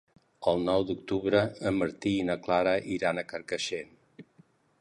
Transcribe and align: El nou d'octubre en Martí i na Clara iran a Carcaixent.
El 0.51 0.63
nou 0.69 0.85
d'octubre 0.91 1.43
en 1.71 1.77
Martí 1.83 2.15
i 2.21 2.25
na 2.31 2.39
Clara 2.47 2.75
iran 2.99 3.21
a 3.25 3.29
Carcaixent. 3.33 3.97